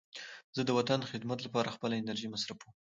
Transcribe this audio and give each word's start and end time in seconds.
زه 0.55 0.61
د 0.65 0.69
وطن 0.77 0.97
د 1.01 1.05
خدمت 1.11 1.39
لپاره 1.43 1.73
خپله 1.75 1.93
انرژي 2.01 2.27
مصرفوم. 2.33 2.71